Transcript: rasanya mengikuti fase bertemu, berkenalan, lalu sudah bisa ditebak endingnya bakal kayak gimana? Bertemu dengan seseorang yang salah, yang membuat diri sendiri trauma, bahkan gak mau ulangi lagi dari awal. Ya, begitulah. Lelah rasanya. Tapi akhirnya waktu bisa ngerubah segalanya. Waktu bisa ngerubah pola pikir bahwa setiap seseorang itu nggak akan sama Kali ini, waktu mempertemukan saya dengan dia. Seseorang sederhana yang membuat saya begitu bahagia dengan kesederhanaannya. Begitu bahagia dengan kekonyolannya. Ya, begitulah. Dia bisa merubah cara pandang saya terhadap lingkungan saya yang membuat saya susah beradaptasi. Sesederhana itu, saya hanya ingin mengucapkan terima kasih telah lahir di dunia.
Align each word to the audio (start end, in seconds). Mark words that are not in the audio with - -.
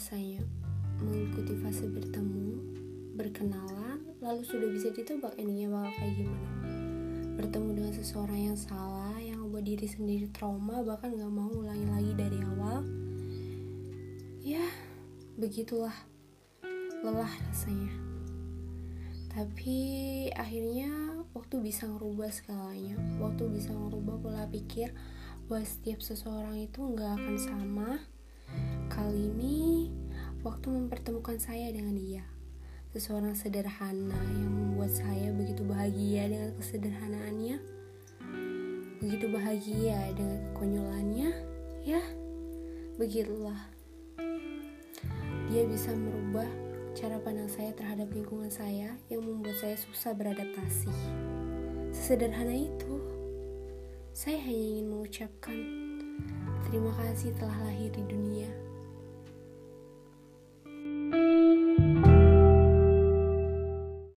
rasanya 0.00 0.40
mengikuti 0.96 1.52
fase 1.60 1.84
bertemu, 1.92 2.56
berkenalan, 3.20 4.00
lalu 4.24 4.42
sudah 4.48 4.68
bisa 4.72 4.88
ditebak 4.96 5.36
endingnya 5.36 5.68
bakal 5.68 5.92
kayak 6.00 6.14
gimana? 6.24 6.50
Bertemu 7.36 7.68
dengan 7.76 7.92
seseorang 7.92 8.40
yang 8.52 8.58
salah, 8.58 9.16
yang 9.20 9.44
membuat 9.44 9.64
diri 9.68 9.88
sendiri 9.88 10.26
trauma, 10.32 10.80
bahkan 10.80 11.12
gak 11.12 11.28
mau 11.28 11.52
ulangi 11.52 11.84
lagi 11.88 12.12
dari 12.16 12.38
awal. 12.56 12.84
Ya, 14.40 14.64
begitulah. 15.36 15.94
Lelah 17.04 17.32
rasanya. 17.48 17.92
Tapi 19.30 19.78
akhirnya 20.32 20.90
waktu 21.36 21.60
bisa 21.60 21.88
ngerubah 21.88 22.28
segalanya. 22.32 22.96
Waktu 23.20 23.52
bisa 23.52 23.72
ngerubah 23.72 24.16
pola 24.20 24.44
pikir 24.48 24.92
bahwa 25.48 25.64
setiap 25.64 26.00
seseorang 26.00 26.56
itu 26.60 26.82
nggak 26.82 27.20
akan 27.20 27.36
sama 27.36 27.90
Kali 29.00 29.32
ini, 29.32 29.88
waktu 30.44 30.68
mempertemukan 30.68 31.40
saya 31.40 31.72
dengan 31.72 31.96
dia. 31.96 32.20
Seseorang 32.92 33.32
sederhana 33.32 34.20
yang 34.36 34.52
membuat 34.52 34.92
saya 34.92 35.32
begitu 35.32 35.64
bahagia 35.64 36.28
dengan 36.28 36.52
kesederhanaannya. 36.60 37.56
Begitu 39.00 39.26
bahagia 39.32 40.12
dengan 40.12 40.52
kekonyolannya. 40.52 41.32
Ya, 41.80 42.04
begitulah. 43.00 43.56
Dia 45.48 45.64
bisa 45.64 45.96
merubah 45.96 46.52
cara 46.92 47.16
pandang 47.24 47.48
saya 47.48 47.72
terhadap 47.72 48.12
lingkungan 48.12 48.52
saya 48.52 49.00
yang 49.08 49.24
membuat 49.24 49.56
saya 49.64 49.80
susah 49.80 50.12
beradaptasi. 50.12 50.92
Sesederhana 51.88 52.52
itu, 52.52 53.00
saya 54.12 54.36
hanya 54.44 54.64
ingin 54.76 54.92
mengucapkan 54.92 55.56
terima 56.68 56.92
kasih 57.00 57.32
telah 57.40 57.56
lahir 57.64 57.88
di 57.96 58.04
dunia. 58.04 58.69